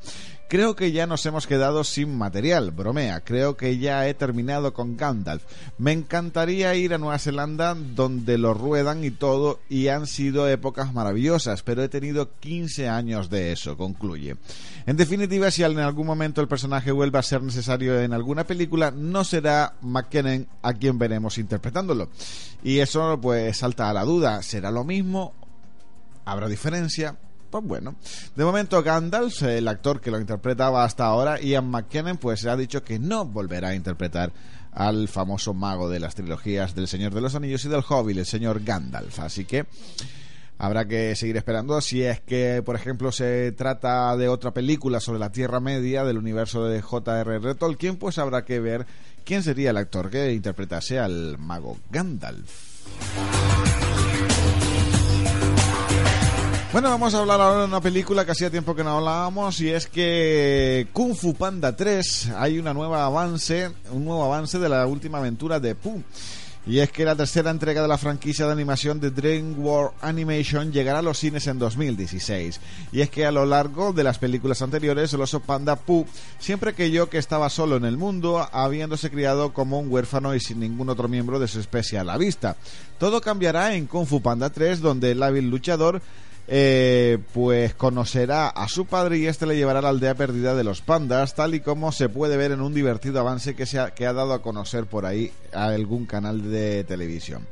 Creo 0.50 0.75
que 0.75 0.90
ya 0.90 1.07
nos 1.07 1.25
hemos 1.26 1.47
quedado 1.47 1.85
sin 1.85 2.19
material, 2.19 2.73
bromea. 2.73 3.21
Creo 3.21 3.57
que 3.57 3.78
ya 3.78 4.09
he 4.09 4.14
terminado 4.14 4.75
con 4.75 4.97
Gandalf. 4.97 5.45
Me 5.78 5.92
encantaría 5.92 6.75
ir 6.75 6.92
a 6.92 6.99
Nueva 6.99 7.21
Zelanda 7.21 7.76
donde 7.76 8.37
lo 8.37 8.52
ruedan 8.52 9.04
y 9.04 9.12
todo 9.12 9.61
y 9.69 9.87
han 9.87 10.09
sido 10.09 10.49
épocas 10.49 10.92
maravillosas, 10.92 11.62
pero 11.62 11.85
he 11.85 11.88
tenido 11.88 12.33
15 12.40 12.88
años 12.88 13.30
de 13.30 13.52
eso, 13.52 13.76
concluye. 13.76 14.38
En 14.87 14.97
definitiva, 14.97 15.52
si 15.52 15.62
en 15.62 15.78
algún 15.78 16.09
momento 16.09 16.40
el 16.40 16.49
personaje 16.49 16.90
vuelve 16.90 17.21
a 17.21 17.23
ser 17.23 17.45
necesario 17.45 18.00
en 18.00 18.12
alguna 18.12 18.42
película, 18.42 18.90
no 18.90 19.23
será 19.23 19.75
McKinnon 19.83 20.49
a 20.62 20.73
quien 20.73 20.99
veremos 20.99 21.38
interpretándolo. 21.38 22.09
Y 22.64 22.80
eso 22.80 23.21
pues 23.23 23.59
salta 23.59 23.88
a 23.88 23.95
la 23.95 24.02
duda, 24.02 24.42
¿será 24.42 24.73
lo 24.73 24.83
mismo? 24.83 25.33
¿Habrá 26.25 26.49
diferencia? 26.49 27.14
Pues 27.50 27.64
bueno. 27.64 27.97
De 28.37 28.45
momento 28.45 28.83
Gandalf, 28.83 29.42
el 29.42 29.69
actor 29.69 30.00
que 30.00 30.11
lo 30.11 30.21
interpretaba 30.21 30.85
hasta 30.85 31.07
ahora, 31.07 31.40
Ian 31.40 31.71
McKellen, 31.71 32.16
pues 32.16 32.47
ha 32.47 32.57
dicho 32.57 32.83
que 32.83 32.99
no 32.99 33.25
volverá 33.25 33.69
a 33.69 33.75
interpretar 33.75 34.33
al 34.73 35.09
famoso 35.09 35.52
mago 35.52 35.88
de 35.88 36.00
las 36.00 36.14
trilogías 36.14 36.75
del 36.75 36.88
Señor 36.88 37.12
de 37.12 37.21
los 37.21 37.35
Anillos 37.35 37.64
y 37.64 37.69
del 37.69 37.85
Hobbit, 37.87 38.19
el 38.19 38.26
señor 38.26 38.62
Gandalf. 38.62 39.19
Así 39.19 39.45
que 39.45 39.66
habrá 40.59 40.87
que 40.87 41.16
seguir 41.16 41.37
esperando. 41.37 41.80
Si 41.80 42.02
es 42.02 42.21
que, 42.21 42.62
por 42.64 42.76
ejemplo, 42.76 43.11
se 43.11 43.52
trata 43.52 44.16
de 44.16 44.28
otra 44.28 44.52
película 44.52 45.00
sobre 45.00 45.19
la 45.19 45.33
Tierra 45.33 45.59
Media 45.59 46.04
del 46.04 46.19
universo 46.19 46.64
de 46.66 46.80
J.R.R. 46.83 47.54
Tolkien, 47.54 47.97
pues 47.97 48.19
habrá 48.19 48.45
que 48.45 48.61
ver 48.61 48.87
quién 49.25 49.42
sería 49.42 49.71
el 49.71 49.76
actor 49.76 50.11
que 50.11 50.33
interpretase 50.33 50.99
al 50.99 51.38
mago 51.38 51.78
Gandalf. 51.90 52.79
Bueno, 56.72 56.88
vamos 56.88 57.12
a 57.14 57.18
hablar 57.18 57.40
ahora 57.40 57.62
de 57.62 57.64
una 57.66 57.80
película 57.80 58.24
que 58.24 58.30
hacía 58.30 58.48
tiempo 58.48 58.76
que 58.76 58.84
no 58.84 58.96
hablábamos 58.96 59.60
y 59.60 59.70
es 59.70 59.88
que 59.88 60.86
Kung 60.92 61.16
Fu 61.16 61.34
Panda 61.34 61.74
3 61.74 62.30
hay 62.36 62.60
una 62.60 62.72
nueva 62.72 63.04
avance, 63.06 63.72
un 63.90 64.04
nuevo 64.04 64.22
avance 64.22 64.56
de 64.60 64.68
la 64.68 64.86
última 64.86 65.18
aventura 65.18 65.58
de 65.58 65.74
Pooh. 65.74 66.00
Y 66.66 66.78
es 66.78 66.92
que 66.92 67.04
la 67.04 67.16
tercera 67.16 67.50
entrega 67.50 67.82
de 67.82 67.88
la 67.88 67.98
franquicia 67.98 68.46
de 68.46 68.52
animación 68.52 69.00
de 69.00 69.10
DreamWorks 69.10 69.96
Animation 70.00 70.70
llegará 70.72 71.00
a 71.00 71.02
los 71.02 71.18
cines 71.18 71.48
en 71.48 71.58
2016. 71.58 72.60
Y 72.92 73.00
es 73.00 73.10
que 73.10 73.26
a 73.26 73.32
lo 73.32 73.46
largo 73.46 73.92
de 73.92 74.04
las 74.04 74.18
películas 74.18 74.62
anteriores, 74.62 75.12
el 75.12 75.22
oso 75.22 75.40
panda 75.40 75.74
Pooh 75.74 76.06
siempre 76.38 76.74
creyó 76.74 77.10
que 77.10 77.18
estaba 77.18 77.50
solo 77.50 77.78
en 77.78 77.84
el 77.84 77.96
mundo, 77.96 78.46
habiéndose 78.52 79.10
criado 79.10 79.52
como 79.52 79.80
un 79.80 79.90
huérfano 79.90 80.36
y 80.36 80.40
sin 80.40 80.60
ningún 80.60 80.88
otro 80.88 81.08
miembro 81.08 81.40
de 81.40 81.48
su 81.48 81.58
especie 81.58 81.98
a 81.98 82.04
la 82.04 82.16
vista. 82.16 82.56
Todo 82.98 83.20
cambiará 83.20 83.74
en 83.74 83.86
Kung 83.86 84.06
Fu 84.06 84.22
Panda 84.22 84.50
3, 84.50 84.80
donde 84.80 85.10
el 85.10 85.22
hábil 85.24 85.50
luchador 85.50 86.00
eh, 86.52 87.19
pues 87.33 87.75
conocerá 87.75 88.49
a 88.49 88.66
su 88.66 88.85
padre 88.85 89.19
y 89.19 89.26
este 89.26 89.47
le 89.47 89.54
llevará 89.54 89.78
a 89.78 89.83
la 89.83 89.90
aldea 89.90 90.16
perdida 90.16 90.57
de 90.57 90.64
los 90.64 90.80
pandas, 90.80 91.37
tal 91.37 91.54
y 91.54 91.61
como 91.61 91.92
se 91.92 92.09
puede 92.09 92.37
ver 92.37 92.51
en 92.51 92.61
un 92.61 92.74
divertido 92.74 93.20
avance 93.20 93.55
que, 93.55 93.66
se 93.66 93.79
ha, 93.79 93.94
que 93.94 94.05
ha 94.05 94.12
dado 94.12 94.33
a 94.33 94.42
conocer 94.42 94.87
por 94.87 95.07
ahí 95.07 95.33
a 95.53 95.66
algún 95.66 96.07
canal 96.07 96.51
de 96.51 96.83
televisión. 96.83 97.46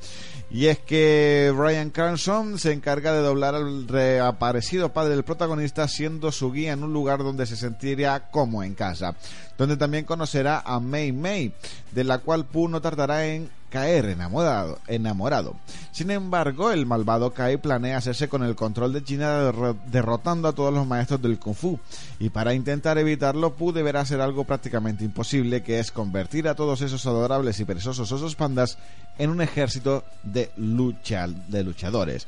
Y 0.50 0.66
es 0.66 0.80
que 0.80 1.54
Brian 1.56 1.90
Cranston 1.90 2.58
se 2.58 2.72
encarga 2.72 3.12
de 3.12 3.20
doblar 3.20 3.54
al 3.54 3.86
reaparecido 3.86 4.92
padre 4.92 5.10
del 5.14 5.22
protagonista, 5.22 5.86
siendo 5.86 6.32
su 6.32 6.50
guía 6.50 6.72
en 6.72 6.82
un 6.82 6.92
lugar 6.92 7.18
donde 7.18 7.46
se 7.46 7.54
sentiría 7.54 8.30
como 8.30 8.64
en 8.64 8.74
casa, 8.74 9.14
donde 9.56 9.76
también 9.76 10.06
conocerá 10.06 10.60
a 10.64 10.80
May 10.80 11.12
May, 11.12 11.52
de 11.92 12.02
la 12.02 12.18
cual 12.18 12.46
Pooh 12.46 12.66
no 12.66 12.80
tardará 12.80 13.26
en 13.26 13.48
caer 13.70 14.06
enamorado, 14.06 14.78
enamorado. 14.86 15.56
Sin 15.92 16.10
embargo, 16.10 16.70
el 16.70 16.86
malvado 16.86 17.32
Kai 17.32 17.56
planea 17.56 17.98
hacerse 17.98 18.28
con 18.28 18.42
el 18.42 18.54
control 18.54 18.92
de 18.92 19.04
China 19.04 19.52
derrotando 19.86 20.48
a 20.48 20.52
todos 20.52 20.72
los 20.72 20.86
maestros 20.86 21.20
del 21.22 21.38
Kung 21.38 21.54
Fu. 21.54 21.78
Y 22.18 22.30
para 22.30 22.54
intentar 22.54 22.98
evitarlo, 22.98 23.54
Pu 23.54 23.72
deberá 23.72 24.00
hacer 24.00 24.20
algo 24.20 24.44
prácticamente 24.44 25.04
imposible, 25.04 25.62
que 25.62 25.78
es 25.78 25.92
convertir 25.92 26.48
a 26.48 26.54
todos 26.54 26.80
esos 26.80 27.06
adorables 27.06 27.58
y 27.60 27.64
perezosos 27.64 28.10
osos 28.12 28.34
pandas 28.36 28.78
en 29.18 29.30
un 29.30 29.40
ejército 29.40 30.04
de, 30.22 30.50
lucha, 30.56 31.26
de 31.26 31.64
luchadores. 31.64 32.26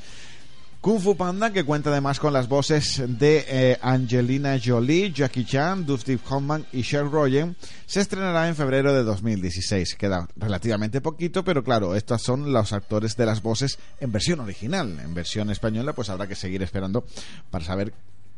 Kung 0.81 0.99
Fu 0.99 1.15
Panda, 1.15 1.53
que 1.53 1.63
cuenta 1.63 1.91
además 1.91 2.19
con 2.19 2.33
las 2.33 2.49
voces 2.49 3.03
de 3.07 3.45
eh, 3.47 3.79
Angelina 3.83 4.59
Jolie, 4.59 5.13
Jackie 5.13 5.45
Chan, 5.45 5.85
Dusty 5.85 6.19
Hoffman 6.27 6.65
y 6.73 6.83
Cher 6.83 7.05
Rogen, 7.05 7.55
se 7.85 8.01
estrenará 8.01 8.49
en 8.49 8.57
febrero 8.57 8.95
de 8.95 9.03
2016. 9.03 9.95
Queda 9.97 10.27
relativamente 10.37 11.03
poquito, 11.03 11.45
pero 11.45 11.63
claro, 11.63 11.95
estos 11.95 12.23
son 12.23 12.55
los 12.55 12.73
actores 12.73 13.15
de 13.15 13.27
las 13.27 13.43
voces 13.43 13.79
en 14.01 14.11
versión 14.11 14.41
original. 14.41 14.99
En 15.01 15.13
versión 15.13 15.51
española, 15.51 15.93
pues 15.93 16.09
habrá 16.09 16.27
que 16.27 16.35
seguir 16.35 16.63
esperando 16.63 17.05
para 17.51 17.63
saber 17.63 17.93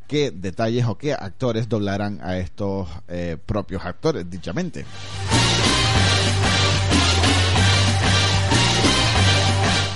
qué 0.09 0.33
detalles 0.33 0.87
o 0.87 0.98
qué 0.98 1.12
actores 1.12 1.68
doblarán 1.68 2.18
a 2.22 2.38
estos 2.38 2.88
eh, 3.07 3.37
propios 3.46 3.85
actores, 3.85 4.28
dichamente. 4.28 4.85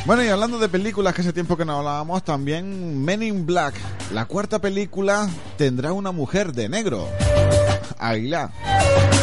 Bueno, 0.06 0.22
y 0.22 0.28
hablando 0.28 0.60
de 0.60 0.68
películas 0.68 1.14
que 1.14 1.22
hace 1.22 1.32
tiempo 1.32 1.56
que 1.56 1.64
no 1.64 1.78
hablábamos, 1.78 2.22
también 2.22 3.04
Men 3.04 3.24
in 3.24 3.44
Black, 3.44 3.74
la 4.12 4.26
cuarta 4.26 4.60
película, 4.60 5.28
tendrá 5.56 5.92
una 5.92 6.12
mujer 6.12 6.52
de 6.52 6.68
negro. 6.68 7.08
Aguilar. 7.98 8.50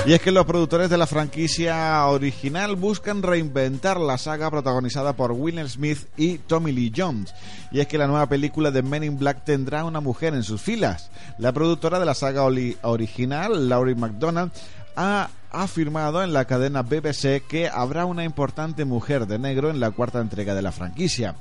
Y 0.05 0.11
es 0.11 0.19
que 0.19 0.33
los 0.33 0.45
productores 0.45 0.89
de 0.89 0.97
la 0.97 1.07
franquicia 1.07 2.05
original 2.07 2.75
buscan 2.75 3.23
reinventar 3.23 3.97
la 3.97 4.17
saga 4.17 4.51
protagonizada 4.51 5.13
por 5.13 5.31
Will 5.31 5.65
Smith 5.69 5.99
y 6.17 6.39
Tommy 6.39 6.73
Lee 6.73 6.91
Jones. 6.93 7.33
Y 7.71 7.79
es 7.79 7.87
que 7.87 7.97
la 7.97 8.07
nueva 8.07 8.27
película 8.27 8.69
de 8.69 8.83
Men 8.83 9.05
in 9.05 9.17
Black 9.17 9.45
tendrá 9.45 9.85
una 9.85 10.01
mujer 10.01 10.33
en 10.33 10.43
sus 10.43 10.61
filas. 10.61 11.11
La 11.37 11.53
productora 11.53 11.97
de 11.97 12.05
la 12.05 12.13
saga 12.13 12.43
original, 12.43 13.69
Laurie 13.69 13.95
McDonald, 13.95 14.51
ha 14.95 15.29
afirmado 15.51 16.23
en 16.23 16.33
la 16.33 16.45
cadena 16.45 16.81
BBC 16.81 17.45
que 17.47 17.69
habrá 17.71 18.05
una 18.05 18.23
importante 18.23 18.85
mujer 18.85 19.27
de 19.27 19.39
negro 19.39 19.69
en 19.69 19.79
la 19.79 19.91
cuarta 19.91 20.19
entrega 20.19 20.55
de 20.55 20.61
la 20.61 20.71
franquicia. 20.71 21.35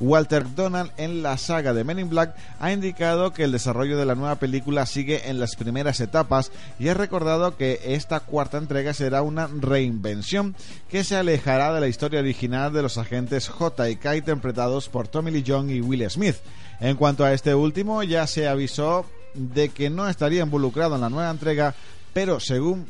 Walter 0.00 0.54
Donald 0.54 0.90
en 0.96 1.22
la 1.22 1.38
saga 1.38 1.72
de 1.72 1.84
Men 1.84 2.00
in 2.00 2.08
Black 2.08 2.34
ha 2.58 2.72
indicado 2.72 3.32
que 3.32 3.44
el 3.44 3.52
desarrollo 3.52 3.96
de 3.96 4.04
la 4.04 4.16
nueva 4.16 4.36
película 4.36 4.86
sigue 4.86 5.30
en 5.30 5.38
las 5.38 5.54
primeras 5.54 6.00
etapas 6.00 6.50
y 6.78 6.88
ha 6.88 6.94
recordado 6.94 7.56
que 7.56 7.80
esta 7.84 8.20
cuarta 8.20 8.58
entrega 8.58 8.92
será 8.92 9.22
una 9.22 9.46
reinvención 9.46 10.56
que 10.88 11.04
se 11.04 11.16
alejará 11.16 11.72
de 11.72 11.80
la 11.80 11.88
historia 11.88 12.20
original 12.20 12.72
de 12.72 12.82
los 12.82 12.98
agentes 12.98 13.48
J 13.48 13.90
y 13.90 13.96
K 13.96 14.16
interpretados 14.16 14.88
por 14.88 15.08
Tommy 15.08 15.30
Lee 15.30 15.44
Jones 15.46 15.76
y 15.76 15.80
Will 15.80 16.10
Smith. 16.10 16.36
En 16.80 16.96
cuanto 16.96 17.24
a 17.24 17.32
este 17.32 17.54
último, 17.54 18.02
ya 18.02 18.26
se 18.26 18.48
avisó 18.48 19.06
de 19.34 19.68
que 19.68 19.90
no 19.90 20.08
estaría 20.08 20.42
involucrado 20.42 20.96
en 20.96 21.00
la 21.00 21.10
nueva 21.10 21.30
entrega, 21.30 21.74
pero 22.14 22.40
según 22.40 22.86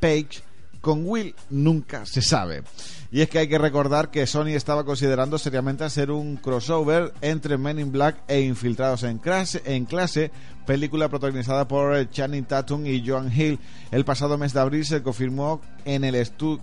Page, 0.00 0.42
con 0.80 1.06
Will 1.06 1.32
nunca 1.50 2.04
se 2.04 2.20
sabe. 2.20 2.64
Y 3.12 3.20
es 3.20 3.28
que 3.28 3.38
hay 3.38 3.48
que 3.48 3.58
recordar 3.58 4.10
que 4.10 4.26
Sony 4.26 4.48
estaba 4.48 4.84
considerando 4.84 5.38
seriamente 5.38 5.84
hacer 5.84 6.10
un 6.10 6.36
crossover 6.38 7.12
entre 7.20 7.56
Men 7.56 7.78
in 7.78 7.92
Black 7.92 8.16
e 8.26 8.40
Infiltrados 8.40 9.04
en 9.04 9.18
clase, 9.18 9.62
en 9.64 9.84
clase 9.84 10.32
película 10.66 11.08
protagonizada 11.08 11.66
por 11.66 12.08
Channing 12.10 12.44
Tatum 12.44 12.86
y 12.86 13.06
Joan 13.06 13.32
Hill. 13.32 13.58
El 13.90 14.04
pasado 14.04 14.38
mes 14.38 14.52
de 14.52 14.60
abril 14.60 14.84
se 14.84 15.02
confirmó 15.02 15.60
en 15.84 16.04
el 16.04 16.14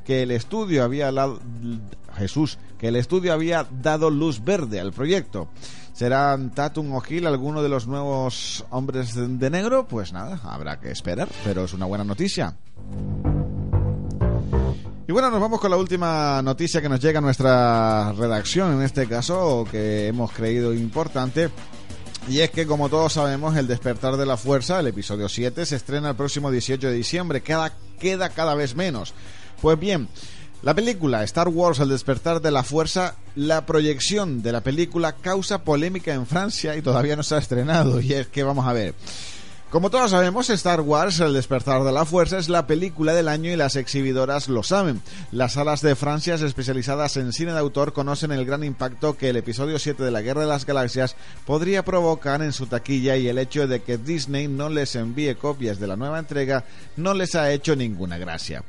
que 0.05 0.23
el 0.23 0.31
estudio 0.31 0.83
había 0.83 1.11
Jesús, 2.15 2.57
que 2.77 2.89
el 2.89 2.95
estudio 2.95 3.33
había 3.33 3.67
dado 3.81 4.09
luz 4.09 4.43
verde 4.43 4.79
al 4.79 4.91
proyecto. 4.91 5.49
¿Serán 5.93 6.51
Tatum 6.51 6.93
o 6.93 7.03
Hill 7.07 7.27
alguno 7.27 7.61
de 7.61 7.69
los 7.69 7.87
nuevos 7.87 8.65
hombres 8.69 9.15
de 9.15 9.49
negro? 9.49 9.85
Pues 9.87 10.13
nada, 10.13 10.39
habrá 10.43 10.79
que 10.79 10.91
esperar, 10.91 11.27
pero 11.43 11.65
es 11.65 11.73
una 11.73 11.85
buena 11.85 12.05
noticia. 12.05 12.55
Y 15.09 15.11
bueno, 15.11 15.31
nos 15.31 15.41
vamos 15.41 15.59
con 15.59 15.71
la 15.71 15.77
última 15.77 16.39
noticia 16.43 16.81
que 16.81 16.87
nos 16.87 16.99
llega 16.99 17.17
a 17.17 17.21
nuestra 17.21 18.13
redacción, 18.13 18.73
en 18.73 18.83
este 18.83 19.07
caso, 19.07 19.65
que 19.69 20.07
hemos 20.07 20.31
creído 20.31 20.71
importante. 20.71 21.49
Y 22.27 22.41
es 22.41 22.51
que, 22.51 22.67
como 22.67 22.89
todos 22.89 23.13
sabemos, 23.13 23.55
El 23.55 23.67
despertar 23.67 24.17
de 24.17 24.25
la 24.25 24.37
fuerza, 24.37 24.79
el 24.79 24.87
episodio 24.87 25.29
7, 25.29 25.65
se 25.65 25.75
estrena 25.75 26.09
el 26.09 26.15
próximo 26.15 26.51
18 26.51 26.87
de 26.87 26.93
diciembre. 26.93 27.41
Queda, 27.41 28.29
cada 28.29 28.55
vez 28.55 28.75
menos. 28.75 29.13
Pues 29.61 29.79
bien, 29.79 30.07
La 30.61 30.73
película 30.73 31.23
Star 31.23 31.47
Wars 31.47 31.79
El 31.79 31.89
despertar 31.89 32.41
de 32.41 32.51
la 32.51 32.63
fuerza, 32.63 33.15
la 33.35 33.65
proyección 33.65 34.41
de 34.41 34.51
la 34.51 34.61
película 34.61 35.13
causa 35.13 35.63
polémica 35.63 36.13
en 36.13 36.25
Francia 36.27 36.75
y 36.75 36.81
todavía 36.81 37.15
no 37.15 37.23
se 37.23 37.35
ha 37.35 37.39
estrenado. 37.39 38.01
Y 38.01 38.13
es 38.13 38.27
que 38.27 38.43
vamos 38.43 38.67
a 38.67 38.73
ver. 38.73 38.93
Como 39.69 39.91
todos 39.91 40.09
sabemos, 40.09 40.49
Star 40.49 40.81
Wars, 40.81 41.19
El 41.19 41.35
despertar 41.35 41.83
de 41.83 41.91
la 41.91 42.03
fuerza, 42.03 42.39
es 42.39 42.49
la 42.49 42.65
película 42.65 43.13
del 43.13 43.27
año 43.27 43.51
y 43.51 43.55
las 43.55 43.75
exhibidoras 43.75 44.47
lo 44.49 44.63
saben. 44.63 44.99
Las 45.31 45.53
salas 45.53 45.81
de 45.81 45.95
Francia 45.95 46.33
especializadas 46.33 47.17
en 47.17 47.31
cine 47.33 47.53
de 47.53 47.59
autor 47.59 47.93
conocen 47.93 48.31
el 48.31 48.45
gran 48.45 48.63
impacto 48.63 49.15
que 49.15 49.29
el 49.29 49.37
episodio 49.37 49.77
7 49.77 50.01
de 50.01 50.09
la 50.09 50.23
Guerra 50.23 50.41
de 50.41 50.47
las 50.47 50.65
Galaxias 50.65 51.15
podría 51.45 51.85
provocar 51.85 52.41
en 52.41 52.51
su 52.51 52.65
taquilla 52.65 53.15
y 53.17 53.27
el 53.27 53.37
hecho 53.37 53.67
de 53.67 53.83
que 53.83 53.99
Disney 53.99 54.47
no 54.47 54.69
les 54.69 54.95
envíe 54.95 55.35
copias 55.35 55.79
de 55.79 55.85
la 55.85 55.95
nueva 55.95 56.17
entrega 56.17 56.65
no 56.95 57.13
les 57.13 57.35
ha 57.35 57.51
hecho 57.51 57.75
ninguna 57.75 58.17
gracia. 58.17 58.63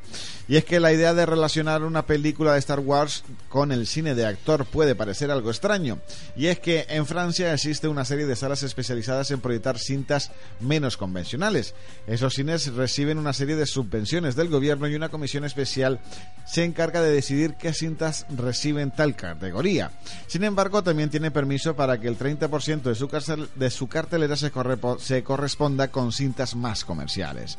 Y 0.50 0.56
es 0.56 0.64
que 0.64 0.80
la 0.80 0.92
idea 0.92 1.14
de 1.14 1.26
relacionar 1.26 1.84
una 1.84 2.06
película 2.06 2.54
de 2.54 2.58
Star 2.58 2.80
Wars 2.80 3.22
con 3.48 3.70
el 3.70 3.86
cine 3.86 4.16
de 4.16 4.26
actor 4.26 4.66
puede 4.66 4.96
parecer 4.96 5.30
algo 5.30 5.48
extraño. 5.48 6.00
Y 6.34 6.48
es 6.48 6.58
que 6.58 6.86
en 6.88 7.06
Francia 7.06 7.54
existe 7.54 7.86
una 7.86 8.04
serie 8.04 8.26
de 8.26 8.34
salas 8.34 8.64
especializadas 8.64 9.30
en 9.30 9.40
proyectar 9.40 9.78
cintas 9.78 10.32
menos 10.58 10.96
convencionales. 10.96 11.76
Esos 12.08 12.34
cines 12.34 12.74
reciben 12.74 13.18
una 13.18 13.32
serie 13.32 13.54
de 13.54 13.64
subvenciones 13.64 14.34
del 14.34 14.48
gobierno 14.48 14.88
y 14.88 14.96
una 14.96 15.08
comisión 15.08 15.44
especial 15.44 16.00
se 16.46 16.64
encarga 16.64 17.00
de 17.00 17.12
decidir 17.12 17.54
qué 17.54 17.72
cintas 17.72 18.26
reciben 18.28 18.90
tal 18.90 19.14
categoría. 19.14 19.92
Sin 20.26 20.42
embargo, 20.42 20.82
también 20.82 21.10
tiene 21.10 21.30
permiso 21.30 21.76
para 21.76 22.00
que 22.00 22.08
el 22.08 22.18
30% 22.18 22.82
de 23.54 23.70
su, 23.70 23.86
cartelera 23.86 24.34
se 24.34 25.22
corresponda 25.22 25.92
con 25.92 26.10
cintas 26.10 26.56
más 26.56 26.84
comerciales. 26.84 27.56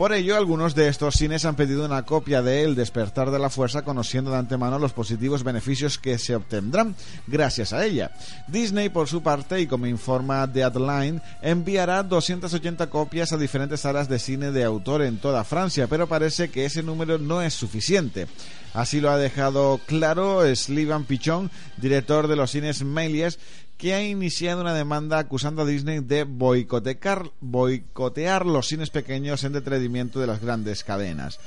Por 0.00 0.14
ello, 0.14 0.34
algunos 0.34 0.74
de 0.74 0.88
estos 0.88 1.16
cines 1.16 1.44
han 1.44 1.56
pedido 1.56 1.84
una 1.84 2.06
copia 2.06 2.40
de 2.40 2.62
El 2.62 2.74
despertar 2.74 3.30
de 3.30 3.38
la 3.38 3.50
fuerza 3.50 3.82
conociendo 3.82 4.30
de 4.30 4.38
antemano 4.38 4.78
los 4.78 4.94
positivos 4.94 5.44
beneficios 5.44 5.98
que 5.98 6.16
se 6.16 6.34
obtendrán 6.34 6.96
gracias 7.26 7.74
a 7.74 7.84
ella. 7.84 8.10
Disney, 8.48 8.88
por 8.88 9.08
su 9.08 9.22
parte, 9.22 9.60
y 9.60 9.66
como 9.66 9.86
informa 9.86 10.46
Deadline, 10.46 11.20
enviará 11.42 12.02
280 12.02 12.88
copias 12.88 13.34
a 13.34 13.36
diferentes 13.36 13.80
salas 13.80 14.08
de 14.08 14.18
cine 14.18 14.52
de 14.52 14.64
autor 14.64 15.02
en 15.02 15.18
toda 15.18 15.44
Francia, 15.44 15.86
pero 15.86 16.06
parece 16.08 16.48
que 16.48 16.64
ese 16.64 16.82
número 16.82 17.18
no 17.18 17.42
es 17.42 17.52
suficiente. 17.52 18.26
Así 18.72 19.02
lo 19.02 19.10
ha 19.10 19.18
dejado 19.18 19.82
claro 19.84 20.42
Slivan 20.54 21.04
Pichon, 21.04 21.50
director 21.76 22.26
de 22.26 22.36
los 22.36 22.52
cines 22.52 22.84
Méliès, 22.84 23.38
que 23.80 23.94
ha 23.94 24.04
iniciado 24.04 24.60
una 24.60 24.74
demanda 24.74 25.18
acusando 25.18 25.62
a 25.62 25.66
Disney 25.66 26.00
de 26.00 26.24
boicotear, 26.24 27.30
boicotear 27.40 28.44
los 28.44 28.68
cines 28.68 28.90
pequeños 28.90 29.42
en 29.42 29.54
detrimento 29.54 30.20
de 30.20 30.26
las 30.26 30.42
grandes 30.42 30.84
cadenas. 30.84 31.40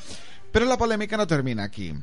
Pero 0.52 0.66
la 0.66 0.80
polémica 0.80 1.16
no 1.16 1.28
termina 1.28 1.64
aquí. 1.64 1.94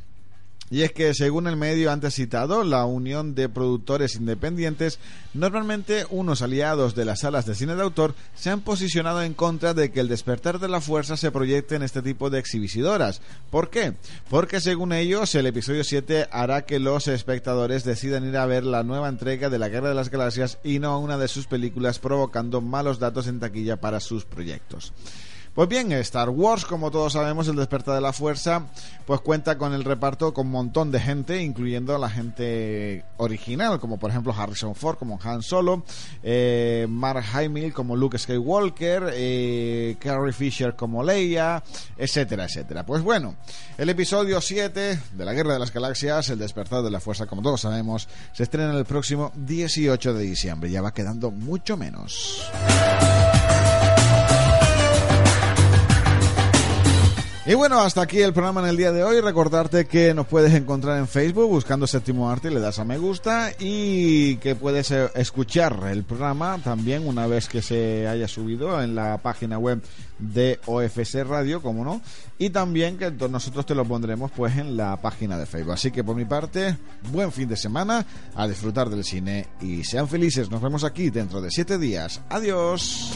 Y 0.71 0.83
es 0.83 0.93
que, 0.93 1.13
según 1.15 1.49
el 1.49 1.57
medio 1.57 1.91
antes 1.91 2.15
citado, 2.15 2.63
la 2.63 2.85
Unión 2.85 3.35
de 3.35 3.49
Productores 3.49 4.15
Independientes, 4.15 5.01
normalmente 5.35 6.07
unos 6.11 6.43
aliados 6.43 6.95
de 6.95 7.05
las 7.05 7.21
salas 7.21 7.45
de 7.45 7.57
cine 7.57 7.75
de 7.75 7.83
autor, 7.83 8.15
se 8.37 8.51
han 8.51 8.61
posicionado 8.61 9.21
en 9.23 9.35
contra 9.35 9.75
de 9.75 9.91
que 9.91 9.99
el 9.99 10.07
despertar 10.07 10.61
de 10.61 10.69
la 10.69 10.81
fuerza 10.81 11.17
se 11.17 11.33
proyecte 11.33 11.75
en 11.75 11.83
este 11.83 12.03
tipo 12.03 12.31
de 12.31 12.39
exhibicidoras. 12.39 13.21
¿Por 13.51 13.69
qué? 13.69 13.95
Porque, 14.29 14.61
según 14.61 14.93
ellos, 14.93 15.35
el 15.35 15.47
episodio 15.47 15.83
7 15.83 16.29
hará 16.31 16.63
que 16.63 16.79
los 16.79 17.09
espectadores 17.09 17.83
decidan 17.83 18.29
ir 18.29 18.37
a 18.37 18.47
ver 18.47 18.65
la 18.65 18.85
nueva 18.85 19.09
entrega 19.09 19.51
de 19.51 19.59
la 19.59 19.69
Guerra 19.69 19.89
de 19.89 19.97
las 19.97 20.11
Galaxias 20.11 20.59
y 20.63 20.79
no 20.79 21.01
una 21.01 21.19
de 21.19 21.27
sus 21.27 21.49
películas, 21.49 21.99
provocando 21.99 22.61
malos 22.61 23.01
datos 23.01 23.27
en 23.27 23.41
taquilla 23.41 23.81
para 23.81 23.99
sus 23.99 24.25
proyectos. 24.25 24.93
Pues 25.61 25.69
bien, 25.69 25.93
Star 25.93 26.31
Wars, 26.31 26.65
como 26.65 26.91
todos 26.91 27.13
sabemos, 27.13 27.47
el 27.47 27.57
despertar 27.57 27.95
de 27.95 28.01
la 28.01 28.15
fuerza, 28.15 28.63
pues 29.05 29.21
cuenta 29.21 29.59
con 29.59 29.75
el 29.75 29.85
reparto 29.85 30.33
con 30.33 30.47
un 30.47 30.53
montón 30.53 30.91
de 30.91 30.99
gente, 30.99 31.43
incluyendo 31.43 31.95
a 31.95 31.99
la 31.99 32.09
gente 32.09 33.05
original, 33.19 33.79
como 33.79 33.99
por 33.99 34.09
ejemplo 34.09 34.35
Harrison 34.35 34.75
Ford 34.75 34.97
como 34.97 35.21
Han 35.23 35.43
Solo, 35.43 35.85
eh, 36.23 36.87
Mark 36.89 37.23
Hamill 37.35 37.75
como 37.75 37.95
Luke 37.95 38.17
Skywalker, 38.17 39.11
eh, 39.13 39.97
Carrie 40.01 40.33
Fisher 40.33 40.75
como 40.77 41.03
Leia, 41.03 41.63
etcétera, 41.99 42.47
etcétera. 42.47 42.87
Pues 42.87 43.03
bueno, 43.03 43.37
el 43.77 43.91
episodio 43.91 44.41
7 44.41 44.99
de 45.13 45.25
la 45.27 45.35
Guerra 45.35 45.53
de 45.53 45.59
las 45.59 45.75
Galaxias, 45.75 46.31
el 46.31 46.39
despertar 46.39 46.83
de 46.83 46.91
la 46.91 47.01
fuerza, 47.01 47.27
como 47.27 47.43
todos 47.43 47.61
sabemos, 47.61 48.09
se 48.33 48.45
estrena 48.45 48.73
el 48.79 48.87
próximo 48.87 49.31
18 49.37 50.15
de 50.15 50.23
diciembre. 50.23 50.71
Ya 50.71 50.81
va 50.81 50.95
quedando 50.95 51.31
mucho 51.31 51.77
menos. 51.77 52.51
Y 57.51 57.55
bueno, 57.55 57.81
hasta 57.81 58.03
aquí 58.03 58.21
el 58.21 58.33
programa 58.33 58.61
en 58.61 58.69
el 58.69 58.77
día 58.77 58.93
de 58.93 59.03
hoy. 59.03 59.21
Recordarte 59.21 59.87
que 59.87 60.15
nos 60.15 60.29
puedes 60.29 60.55
encontrar 60.55 60.99
en 60.99 61.09
Facebook 61.09 61.49
buscando 61.49 61.85
Séptimo 61.89 62.31
Arte, 62.31 62.49
le 62.49 62.61
das 62.61 62.79
a 62.79 62.85
me 62.85 62.97
gusta 62.97 63.51
y 63.59 64.37
que 64.37 64.55
puedes 64.55 64.93
eh, 64.93 65.09
escuchar 65.17 65.89
el 65.91 66.05
programa 66.05 66.61
también 66.63 67.09
una 67.09 67.27
vez 67.27 67.49
que 67.49 67.61
se 67.61 68.07
haya 68.07 68.29
subido 68.29 68.81
en 68.81 68.95
la 68.95 69.19
página 69.19 69.59
web 69.59 69.83
de 70.21 70.61
OFC 70.67 71.25
Radio, 71.27 71.61
como 71.61 71.85
no, 71.85 72.01
y 72.39 72.51
también 72.51 72.97
que 72.97 73.11
nosotros 73.11 73.67
te 73.67 73.75
lo 73.75 73.85
pondremos 73.85 74.31
pues 74.31 74.57
en 74.57 74.77
la 74.77 74.97
página 74.99 75.37
de 75.37 75.47
Facebook. 75.47 75.73
Así 75.73 75.91
que 75.91 76.05
por 76.05 76.15
mi 76.15 76.27
parte, 76.27 76.77
buen 77.11 77.33
fin 77.33 77.49
de 77.49 77.57
semana, 77.57 78.07
a 78.37 78.47
disfrutar 78.47 78.89
del 78.91 79.03
cine 79.03 79.49
y 79.61 79.83
sean 79.83 80.07
felices. 80.07 80.53
Nos 80.53 80.63
vemos 80.63 80.85
aquí 80.85 81.11
dentro 81.11 81.41
de 81.41 81.51
siete 81.51 81.79
días. 81.79 82.21
Adiós. 82.29 83.13